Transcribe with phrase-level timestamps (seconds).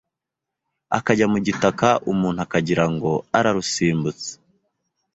[0.97, 4.29] akajya mu gitaka umuntu akagirango ararusimbutse